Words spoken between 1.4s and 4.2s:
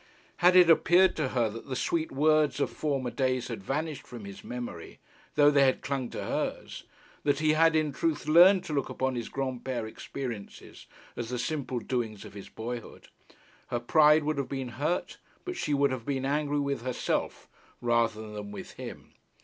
that the sweet words of former days had vanished